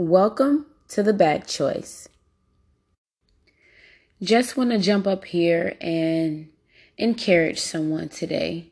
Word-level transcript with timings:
Welcome 0.00 0.66
to 0.90 1.02
the 1.02 1.12
Bag 1.12 1.48
Choice. 1.48 2.08
Just 4.22 4.56
want 4.56 4.70
to 4.70 4.78
jump 4.78 5.08
up 5.08 5.24
here 5.24 5.74
and 5.80 6.50
encourage 6.96 7.58
someone 7.58 8.08
today. 8.08 8.70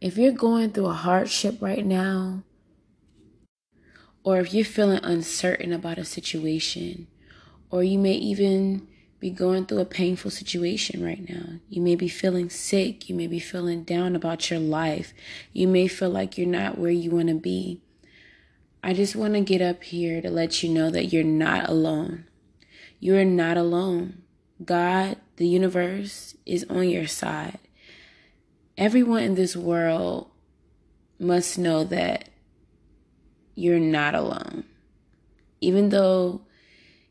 If 0.00 0.16
you're 0.16 0.30
going 0.30 0.70
through 0.70 0.86
a 0.86 0.92
hardship 0.92 1.56
right 1.60 1.84
now, 1.84 2.44
or 4.22 4.38
if 4.38 4.54
you're 4.54 4.64
feeling 4.64 5.00
uncertain 5.02 5.72
about 5.72 5.98
a 5.98 6.04
situation, 6.04 7.08
or 7.72 7.82
you 7.82 7.98
may 7.98 8.14
even 8.14 8.86
be 9.20 9.30
going 9.30 9.66
through 9.66 9.80
a 9.80 9.84
painful 9.84 10.30
situation 10.30 11.04
right 11.04 11.28
now. 11.28 11.58
You 11.68 11.82
may 11.82 11.96
be 11.96 12.08
feeling 12.08 12.50
sick. 12.50 13.08
You 13.08 13.16
may 13.16 13.26
be 13.26 13.40
feeling 13.40 13.82
down 13.82 14.14
about 14.14 14.50
your 14.50 14.60
life. 14.60 15.12
You 15.52 15.66
may 15.66 15.88
feel 15.88 16.10
like 16.10 16.38
you're 16.38 16.46
not 16.46 16.78
where 16.78 16.90
you 16.90 17.10
want 17.10 17.28
to 17.28 17.34
be. 17.34 17.80
I 18.82 18.92
just 18.92 19.16
want 19.16 19.34
to 19.34 19.40
get 19.40 19.60
up 19.60 19.82
here 19.82 20.22
to 20.22 20.30
let 20.30 20.62
you 20.62 20.68
know 20.68 20.90
that 20.90 21.12
you're 21.12 21.24
not 21.24 21.68
alone. 21.68 22.26
You're 23.00 23.24
not 23.24 23.56
alone. 23.56 24.22
God, 24.64 25.16
the 25.36 25.46
universe, 25.46 26.36
is 26.46 26.64
on 26.70 26.88
your 26.88 27.06
side. 27.06 27.58
Everyone 28.76 29.22
in 29.24 29.34
this 29.34 29.56
world 29.56 30.30
must 31.18 31.58
know 31.58 31.82
that 31.84 32.28
you're 33.56 33.80
not 33.80 34.14
alone. 34.14 34.64
Even 35.60 35.88
though 35.88 36.42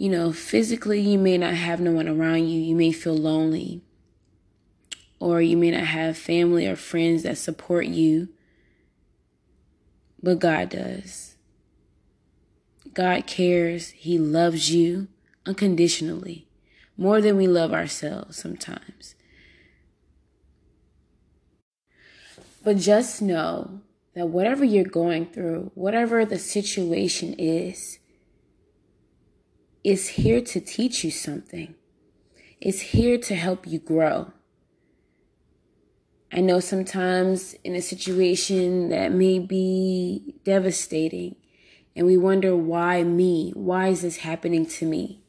you 0.00 0.08
know, 0.08 0.32
physically 0.32 0.98
you 0.98 1.18
may 1.18 1.36
not 1.36 1.52
have 1.52 1.78
no 1.78 1.92
one 1.92 2.08
around 2.08 2.48
you. 2.48 2.58
You 2.58 2.74
may 2.74 2.90
feel 2.90 3.14
lonely. 3.14 3.82
Or 5.18 5.42
you 5.42 5.58
may 5.58 5.72
not 5.72 5.82
have 5.82 6.16
family 6.16 6.66
or 6.66 6.74
friends 6.74 7.22
that 7.24 7.36
support 7.36 7.84
you. 7.84 8.30
But 10.22 10.38
God 10.38 10.70
does. 10.70 11.36
God 12.94 13.26
cares. 13.26 13.90
He 13.90 14.18
loves 14.18 14.70
you 14.70 15.08
unconditionally, 15.44 16.48
more 16.96 17.20
than 17.20 17.36
we 17.36 17.46
love 17.46 17.74
ourselves 17.74 18.38
sometimes. 18.38 19.14
But 22.64 22.78
just 22.78 23.20
know 23.20 23.82
that 24.14 24.28
whatever 24.28 24.64
you're 24.64 24.84
going 24.84 25.26
through, 25.26 25.72
whatever 25.74 26.24
the 26.24 26.38
situation 26.38 27.34
is, 27.34 27.98
is 29.82 30.08
here 30.08 30.40
to 30.40 30.60
teach 30.60 31.04
you 31.04 31.10
something. 31.10 31.74
It's 32.60 32.80
here 32.80 33.18
to 33.18 33.34
help 33.34 33.66
you 33.66 33.78
grow. 33.78 34.32
I 36.32 36.40
know 36.40 36.60
sometimes 36.60 37.54
in 37.64 37.74
a 37.74 37.82
situation 37.82 38.90
that 38.90 39.12
may 39.12 39.38
be 39.38 40.34
devastating 40.44 41.36
and 41.96 42.06
we 42.06 42.16
wonder 42.16 42.54
why 42.54 43.02
me? 43.02 43.52
Why 43.54 43.88
is 43.88 44.02
this 44.02 44.18
happening 44.18 44.66
to 44.66 44.86
me? 44.86 45.22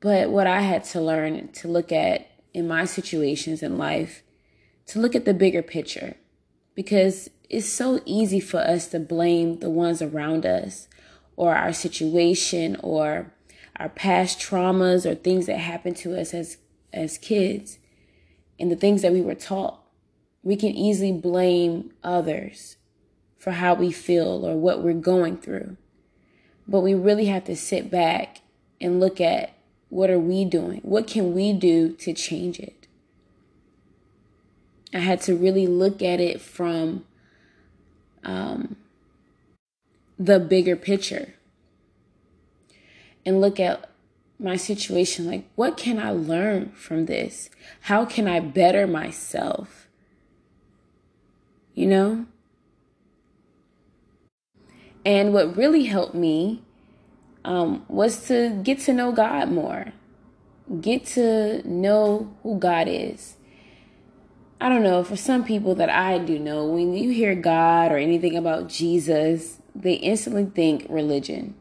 But 0.00 0.30
what 0.30 0.46
I 0.46 0.60
had 0.62 0.84
to 0.84 1.00
learn 1.00 1.48
to 1.52 1.68
look 1.68 1.92
at 1.92 2.28
in 2.52 2.66
my 2.66 2.84
situations 2.84 3.62
in 3.62 3.78
life, 3.78 4.22
to 4.86 4.98
look 4.98 5.14
at 5.14 5.24
the 5.24 5.34
bigger 5.34 5.62
picture, 5.62 6.16
because 6.74 7.30
it's 7.48 7.68
so 7.68 8.00
easy 8.04 8.40
for 8.40 8.58
us 8.58 8.88
to 8.88 8.98
blame 8.98 9.60
the 9.60 9.70
ones 9.70 10.02
around 10.02 10.44
us 10.44 10.88
or 11.38 11.54
our 11.54 11.72
situation 11.72 12.76
or 12.82 13.32
our 13.76 13.88
past 13.88 14.38
traumas 14.38 15.06
or 15.06 15.14
things 15.14 15.46
that 15.46 15.58
happened 15.58 15.96
to 15.96 16.18
us 16.18 16.34
as 16.34 16.58
as 16.92 17.18
kids 17.18 17.78
and 18.58 18.70
the 18.70 18.76
things 18.76 19.02
that 19.02 19.12
we 19.12 19.20
were 19.20 19.34
taught 19.34 19.80
we 20.42 20.56
can 20.56 20.70
easily 20.70 21.12
blame 21.12 21.92
others 22.02 22.76
for 23.36 23.52
how 23.52 23.74
we 23.74 23.92
feel 23.92 24.46
or 24.46 24.56
what 24.56 24.82
we're 24.82 24.94
going 24.94 25.36
through. 25.36 25.76
But 26.66 26.80
we 26.80 26.94
really 26.94 27.26
have 27.26 27.44
to 27.44 27.56
sit 27.56 27.90
back 27.90 28.40
and 28.80 29.00
look 29.00 29.20
at 29.20 29.52
what 29.88 30.10
are 30.10 30.18
we 30.18 30.44
doing? 30.44 30.80
What 30.82 31.06
can 31.06 31.34
we 31.34 31.52
do 31.52 31.92
to 31.94 32.12
change 32.12 32.58
it? 32.58 32.86
I 34.92 34.98
had 34.98 35.20
to 35.22 35.36
really 35.36 35.66
look 35.66 36.02
at 36.02 36.20
it 36.20 36.40
from 36.40 37.04
um, 38.24 38.76
the 40.18 40.40
bigger 40.40 40.76
picture 40.76 41.34
and 43.24 43.40
look 43.40 43.60
at 43.60 43.90
my 44.38 44.56
situation 44.56 45.26
like, 45.26 45.44
what 45.54 45.76
can 45.76 45.98
I 45.98 46.10
learn 46.10 46.70
from 46.70 47.06
this? 47.06 47.50
How 47.82 48.04
can 48.04 48.28
I 48.28 48.40
better 48.40 48.86
myself? 48.86 49.88
You 51.74 51.86
know? 51.86 52.26
And 55.04 55.32
what 55.32 55.56
really 55.56 55.84
helped 55.84 56.14
me 56.14 56.62
um, 57.44 57.84
was 57.88 58.26
to 58.28 58.60
get 58.62 58.80
to 58.80 58.92
know 58.92 59.12
God 59.12 59.50
more, 59.50 59.92
get 60.80 61.06
to 61.06 61.66
know 61.68 62.34
who 62.42 62.58
God 62.58 62.88
is. 62.88 63.36
I 64.60 64.68
don't 64.68 64.82
know, 64.82 65.04
for 65.04 65.16
some 65.16 65.44
people 65.44 65.76
that 65.76 65.88
I 65.88 66.18
do 66.18 66.38
know, 66.38 66.66
when 66.66 66.92
you 66.92 67.10
hear 67.10 67.34
God 67.34 67.92
or 67.92 67.96
anything 67.96 68.36
about 68.36 68.68
Jesus, 68.68 69.57
they 69.78 69.94
instantly 69.94 70.44
think 70.44 70.86
religion. 70.88 71.54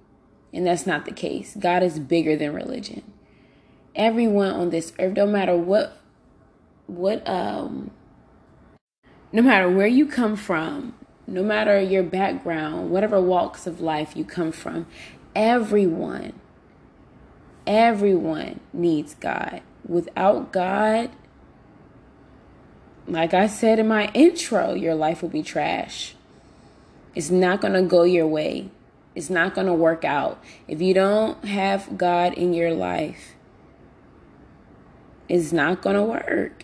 And 0.54 0.66
that's 0.66 0.88
not 0.88 1.06
the 1.06 1.12
case. 1.12 1.56
God 1.60 1.84
is 1.84 2.00
bigger 2.00 2.36
than 2.36 2.54
religion. 2.54 3.04
Everyone 3.96 4.52
on 4.52 4.70
this 4.72 4.92
earth, 5.00 5.16
no 5.16 5.28
matter 5.28 5.56
what 5.56 5.98
what 6.88 7.28
um 7.28 7.92
no 9.32 9.42
matter 9.42 9.70
where 9.70 9.88
you 9.88 10.06
come 10.08 10.36
from, 10.36 10.96
no 11.28 11.44
matter 11.44 11.80
your 11.80 12.04
background, 12.04 12.90
whatever 12.90 13.20
walks 13.22 13.68
of 13.68 13.82
life 13.82 14.16
you 14.16 14.24
come 14.24 14.52
from, 14.52 14.88
everyone 15.36 16.34
everyone 17.68 18.62
needs 18.72 19.14
God. 19.16 19.62
Without 19.86 20.52
God, 20.52 21.12
like 23.06 23.34
I 23.34 23.48
said 23.48 23.78
in 23.78 23.88
my 23.88 24.10
intro, 24.14 24.74
your 24.74 24.96
life 24.96 25.22
will 25.22 25.30
be 25.30 25.44
trash. 25.44 26.16
It's 27.18 27.32
not 27.32 27.62
going 27.62 27.74
to 27.74 27.82
go 27.82 28.04
your 28.04 28.28
way. 28.28 28.70
It's 29.16 29.32
not 29.32 29.56
going 29.56 29.66
to 29.66 29.74
work 29.74 30.06
out. 30.06 30.40
If 30.68 30.84
you 30.84 30.94
don't 30.94 31.44
have 31.46 31.98
God 31.98 32.36
in 32.36 32.54
your 32.54 32.76
life, 32.76 33.34
it's 35.28 35.52
not 35.52 35.82
going 35.82 35.96
to 35.96 36.04
work. 36.04 36.64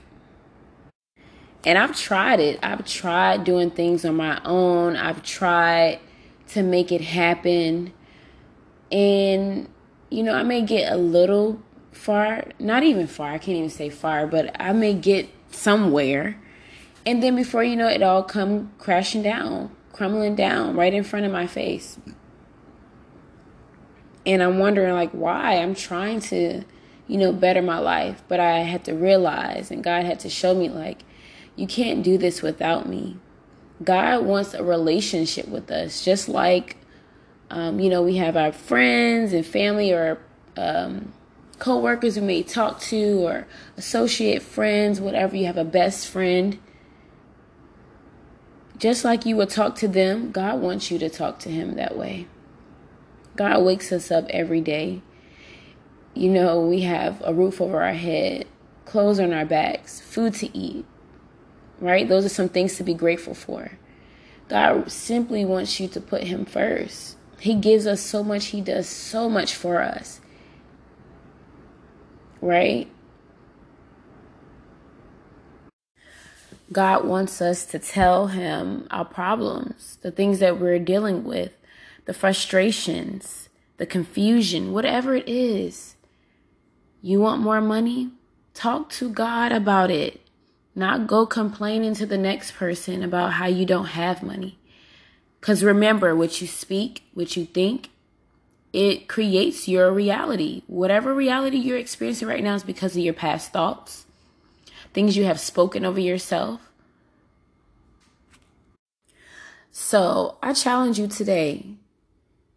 And 1.66 1.76
I've 1.76 1.98
tried 1.98 2.40
it. 2.40 2.60
I've 2.62 2.86
tried 2.86 3.46
doing 3.46 3.72
things 3.72 4.06
on 4.06 4.16
my 4.16 4.40
own. 4.46 4.96
I've 4.96 5.24
tried 5.24 6.00
to 6.50 6.62
make 6.62 6.92
it 6.92 7.02
happen. 7.02 7.92
And, 8.92 9.68
you 10.12 10.22
know, 10.22 10.36
I 10.36 10.44
may 10.44 10.62
get 10.62 10.94
a 10.94 10.98
little 10.98 11.64
far, 11.92 12.44
not 12.60 12.84
even 12.84 13.08
far, 13.08 13.32
I 13.32 13.40
can't 13.40 13.58
even 13.58 13.72
say 13.72 13.90
far, 13.90 14.28
but 14.28 14.56
I 14.60 14.72
may 14.72 14.94
get 14.94 15.30
somewhere. 15.50 16.40
And 17.08 17.24
then 17.24 17.36
before 17.36 17.64
you 17.64 17.76
know 17.76 17.88
it, 17.88 17.96
it 17.96 18.04
all 18.04 18.22
come 18.22 18.72
crashing 18.78 19.24
down, 19.24 19.76
crumbling 19.94 20.36
down 20.36 20.76
right 20.76 20.94
in 20.94 21.04
front 21.04 21.26
of 21.26 21.32
my 21.32 21.48
face 21.48 21.98
and 24.26 24.42
I'm 24.42 24.60
wondering 24.60 24.94
like 24.94 25.12
why 25.12 25.58
I'm 25.58 25.76
trying 25.76 26.20
to, 26.22 26.64
you 27.08 27.18
know, 27.18 27.32
better 27.32 27.62
my 27.62 27.80
life, 27.80 28.24
but 28.28 28.40
I 28.40 28.60
had 28.60 28.86
to 28.86 28.94
realize 28.94 29.72
and 29.72 29.84
God 29.84 30.06
had 30.06 30.20
to 30.22 30.30
show 30.30 30.56
me 30.56 30.70
like 30.70 31.04
you 31.56 31.68
can't 31.68 32.04
do 32.04 32.18
this 32.18 32.42
without 32.42 32.88
me. 32.88 33.18
God 33.84 34.26
wants 34.26 34.54
a 34.54 34.64
relationship 34.64 35.48
with 35.48 35.70
us, 35.72 36.04
just 36.04 36.30
like 36.30 36.78
um, 37.50 37.80
you 37.80 37.90
know 37.90 38.02
we 38.02 38.18
have 38.18 38.38
our 38.38 38.52
friends 38.52 39.34
and 39.34 39.46
family 39.46 39.92
or 39.92 40.20
um, 40.56 41.12
co-workers 41.60 42.16
we 42.16 42.22
may 42.26 42.44
talk 42.44 42.80
to 42.80 43.28
or 43.28 43.48
associate 43.78 44.42
friends, 44.42 45.02
whatever. 45.02 45.36
You 45.36 45.48
have 45.48 45.58
a 45.58 45.66
best 45.66 46.08
friend. 46.08 46.60
Just 48.78 49.06
like 49.06 49.26
you 49.26 49.36
would 49.38 49.50
talk 49.50 49.76
to 49.78 49.88
them, 49.88 50.32
God 50.32 50.60
wants 50.60 50.92
you 50.92 50.98
to 51.00 51.10
talk 51.10 51.40
to 51.40 51.50
Him 51.50 51.76
that 51.76 51.98
way. 51.98 52.28
God 53.36 53.64
wakes 53.64 53.92
us 53.92 54.12
up 54.12 54.26
every 54.30 54.62
day. 54.62 55.02
You 56.14 56.30
know, 56.30 56.62
we 56.62 56.82
have 56.82 57.22
a 57.26 57.34
roof 57.34 57.62
over 57.62 57.82
our 57.82 57.94
head, 57.94 58.46
clothes 58.86 59.20
on 59.20 59.34
our 59.34 59.46
backs, 59.46 60.00
food 60.00 60.36
to 60.36 60.56
eat, 60.58 60.86
right? 61.80 62.08
Those 62.08 62.26
are 62.26 62.30
some 62.30 62.50
things 62.50 62.78
to 62.78 62.84
be 62.84 62.94
grateful 62.94 63.34
for. 63.34 63.78
God 64.50 64.92
simply 64.92 65.46
wants 65.46 65.80
you 65.80 65.88
to 65.88 66.02
put 66.02 66.24
Him 66.24 66.46
first. 66.46 67.18
He 67.40 67.56
gives 67.56 67.88
us 67.88 68.02
so 68.02 68.24
much, 68.24 68.48
He 68.48 68.62
does 68.62 68.88
so 68.88 69.30
much 69.30 69.56
for 69.56 69.82
us, 69.82 70.20
right? 72.42 72.88
God 76.72 77.06
wants 77.06 77.42
us 77.42 77.66
to 77.68 77.80
tell 77.80 78.28
Him 78.28 78.88
our 78.90 79.06
problems, 79.06 79.98
the 80.02 80.12
things 80.12 80.40
that 80.40 80.60
we're 80.60 80.80
dealing 80.80 81.24
with 81.24 81.52
the 82.06 82.14
frustrations, 82.14 83.48
the 83.78 83.86
confusion, 83.86 84.74
whatever 84.74 85.16
it 85.16 85.28
is. 85.28 85.96
You 87.02 87.20
want 87.20 87.42
more 87.42 87.62
money? 87.62 88.12
Talk 88.54 88.90
to 88.92 89.10
God 89.10 89.52
about 89.52 89.90
it. 89.90 90.22
Not 90.76 91.08
go 91.08 91.26
complaining 91.26 91.94
to 91.96 92.06
the 92.06 92.18
next 92.18 92.56
person 92.56 93.04
about 93.04 93.34
how 93.34 93.46
you 93.46 93.66
don't 93.66 93.88
have 93.88 94.24
money. 94.24 94.60
Because 95.40 95.64
remember, 95.64 96.16
what 96.16 96.42
you 96.42 96.48
speak, 96.48 97.04
what 97.14 97.36
you 97.36 97.46
think, 97.46 97.90
it 98.72 99.08
creates 99.08 99.68
your 99.68 99.92
reality. 99.92 100.64
Whatever 100.68 101.14
reality 101.14 101.58
you're 101.58 101.78
experiencing 101.78 102.28
right 102.28 102.44
now 102.44 102.56
is 102.56 102.64
because 102.64 102.96
of 102.96 103.04
your 103.04 103.14
past 103.14 103.52
thoughts, 103.52 104.06
things 104.94 105.18
you 105.18 105.26
have 105.26 105.40
spoken 105.40 105.86
over 105.86 106.00
yourself. 106.00 106.72
So 109.72 110.38
I 110.42 110.54
challenge 110.54 111.00
you 111.00 111.08
today 111.08 111.66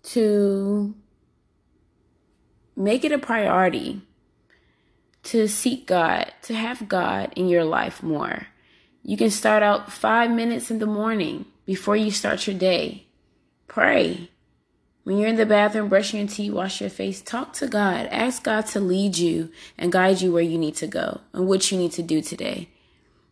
to 0.05 0.95
make 2.77 3.05
it 3.05 3.13
a 3.13 3.19
priority 3.19 4.03
to 5.25 5.49
seek 5.49 5.87
God, 5.87 6.33
to 6.43 6.55
have 6.55 6.89
God 6.89 7.33
in 7.35 7.49
your 7.49 7.65
life 7.65 8.03
more. 8.03 8.47
You 9.03 9.17
can 9.17 9.31
start 9.31 9.63
out 9.63 9.93
five 9.93 10.31
minutes 10.31 10.71
in 10.71 10.79
the 10.79 10.87
morning 10.87 11.47
before 11.65 11.97
you 11.97 12.13
start 12.13 12.47
your 12.47 12.57
day. 12.57 13.07
Pray. 13.67 14.31
When 15.07 15.19
you're 15.19 15.29
in 15.29 15.37
the 15.37 15.47
bathroom, 15.47 15.89
brushing 15.89 16.19
your 16.19 16.29
teeth, 16.29 16.53
wash 16.53 16.81
your 16.81 16.91
face, 16.91 17.23
talk 17.23 17.53
to 17.53 17.69
God. 17.69 18.09
Ask 18.11 18.43
God 18.43 18.67
to 18.67 18.81
lead 18.81 19.17
you 19.17 19.53
and 19.79 19.93
guide 19.93 20.21
you 20.21 20.33
where 20.33 20.43
you 20.43 20.59
need 20.59 20.75
to 20.79 20.89
go 20.89 21.21
and 21.33 21.47
what 21.47 21.71
you 21.71 21.79
need 21.79 21.93
to 21.93 22.03
do 22.03 22.21
today. 22.21 22.71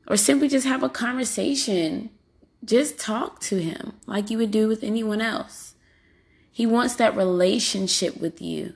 Or 0.06 0.16
simply 0.16 0.46
just 0.46 0.68
have 0.68 0.84
a 0.84 0.88
conversation. 0.88 2.10
Just 2.64 2.96
talk 2.96 3.40
to 3.40 3.60
Him 3.60 3.94
like 4.06 4.30
you 4.30 4.38
would 4.38 4.52
do 4.52 4.68
with 4.68 4.84
anyone 4.84 5.20
else. 5.20 5.74
He 6.52 6.64
wants 6.64 6.94
that 6.94 7.16
relationship 7.16 8.20
with 8.20 8.40
you. 8.40 8.74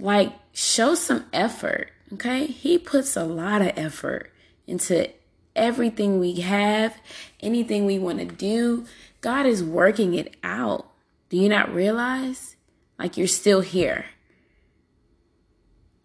Like, 0.00 0.32
show 0.52 0.96
some 0.96 1.26
effort, 1.32 1.92
okay? 2.14 2.46
He 2.46 2.76
puts 2.76 3.16
a 3.16 3.22
lot 3.22 3.62
of 3.62 3.70
effort 3.76 4.32
into 4.66 5.10
everything 5.54 6.18
we 6.18 6.40
have, 6.40 6.96
anything 7.38 7.86
we 7.86 8.00
want 8.00 8.18
to 8.18 8.24
do. 8.24 8.84
God 9.26 9.44
is 9.44 9.60
working 9.60 10.14
it 10.14 10.36
out. 10.44 10.88
Do 11.30 11.36
you 11.36 11.48
not 11.48 11.74
realize? 11.74 12.54
Like 12.96 13.16
you're 13.16 13.26
still 13.26 13.60
here. 13.60 14.04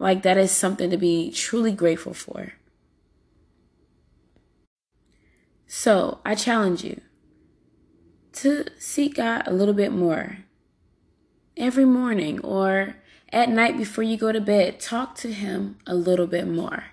Like 0.00 0.22
that 0.22 0.36
is 0.36 0.50
something 0.50 0.90
to 0.90 0.96
be 0.96 1.30
truly 1.30 1.70
grateful 1.70 2.14
for. 2.14 2.54
So 5.68 6.18
I 6.24 6.34
challenge 6.34 6.82
you 6.82 7.00
to 8.32 8.64
seek 8.80 9.14
God 9.14 9.44
a 9.46 9.52
little 9.52 9.72
bit 9.72 9.92
more 9.92 10.38
every 11.56 11.84
morning 11.84 12.40
or 12.40 12.96
at 13.32 13.48
night 13.48 13.76
before 13.76 14.02
you 14.02 14.16
go 14.16 14.32
to 14.32 14.40
bed. 14.40 14.80
Talk 14.80 15.14
to 15.18 15.32
Him 15.32 15.78
a 15.86 15.94
little 15.94 16.26
bit 16.26 16.48
more 16.48 16.86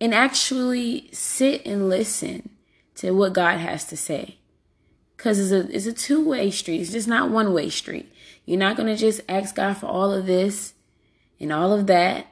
and 0.00 0.12
actually 0.12 1.10
sit 1.12 1.64
and 1.64 1.88
listen 1.88 2.56
to 2.96 3.12
what 3.12 3.34
God 3.34 3.58
has 3.58 3.84
to 3.84 3.96
say. 3.96 4.38
Because 5.18 5.38
it's 5.38 5.50
a, 5.50 5.76
it's 5.76 5.86
a 5.86 5.92
two 5.92 6.26
way 6.26 6.50
street, 6.50 6.80
it's 6.80 6.92
just 6.92 7.08
not 7.08 7.28
one 7.28 7.52
way 7.52 7.68
street. 7.68 8.10
You're 8.46 8.58
not 8.58 8.76
going 8.76 8.86
to 8.86 8.96
just 8.96 9.20
ask 9.28 9.56
God 9.56 9.76
for 9.76 9.86
all 9.86 10.12
of 10.12 10.24
this 10.24 10.72
and 11.38 11.52
all 11.52 11.72
of 11.72 11.86
that 11.88 12.26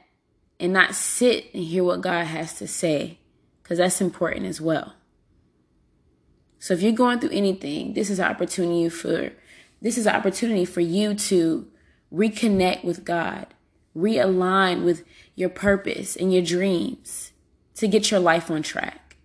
and 0.59 0.73
not 0.73 0.95
sit 0.95 1.53
and 1.53 1.63
hear 1.63 1.83
what 1.83 2.01
God 2.01 2.25
has 2.25 2.55
to 2.55 2.67
say, 2.67 3.19
because 3.61 3.77
that's 3.77 4.01
important 4.01 4.45
as 4.45 4.59
well. 4.59 4.95
So 6.59 6.73
if 6.73 6.81
you're 6.81 6.93
going 6.93 7.19
through 7.19 7.31
anything, 7.31 7.93
this 7.93 8.09
is 8.09 8.19
an 8.19 8.25
opportunity 8.25 8.89
for 8.89 9.31
this 9.81 9.97
is 9.97 10.07
an 10.07 10.15
opportunity 10.15 10.65
for 10.65 10.81
you 10.81 11.13
to 11.13 11.67
reconnect 12.11 12.83
with 12.83 13.05
God, 13.05 13.47
realign 13.95 14.83
with 14.83 15.03
your 15.35 15.49
purpose 15.49 16.15
and 16.15 16.33
your 16.33 16.41
dreams 16.41 17.31
to 17.75 17.87
get 17.87 18.09
your 18.09 18.19
life 18.19 18.49
on 18.49 18.63
track. 18.63 19.17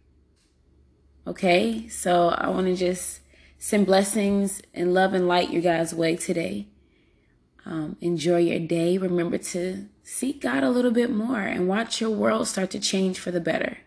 Okay, 1.27 1.89
so 1.89 2.29
I 2.31 2.49
want 2.49 2.67
to 2.67 2.77
just 2.77 3.22
send 3.63 3.87
blessings 3.87 4.61
and 4.75 4.93
love 4.93 5.15
and 5.15 5.29
light 5.29 5.53
your 5.53 5.63
guys' 5.63 5.95
way 5.95 6.17
today. 6.17 6.67
Um, 7.65 7.97
enjoy 8.01 8.39
your 8.39 8.59
day. 8.59 8.99
Remember 8.99 9.39
to 9.39 9.87
seek 10.03 10.41
God 10.41 10.65
a 10.65 10.69
little 10.69 10.91
bit 10.91 11.13
more 11.13 11.39
and 11.39 11.69
watch 11.69 12.01
your 12.01 12.11
world 12.11 12.49
start 12.49 12.73
to 12.73 12.81
change 12.81 13.21
for 13.21 13.31
the 13.31 13.41
better. 13.41 13.79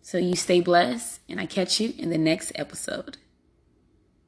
So 0.00 0.16
you 0.16 0.36
stay 0.36 0.60
blessed, 0.60 1.18
and 1.28 1.40
I 1.40 1.46
catch 1.46 1.80
you 1.80 1.92
in 1.98 2.10
the 2.10 2.18
next 2.18 2.52
episode. 2.54 3.16